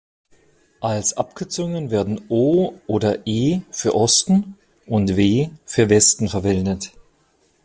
[0.79, 6.91] Als Abkürzungen werden "O" oder "E" für „Osten“ und "W" für „Westen“ verwendet.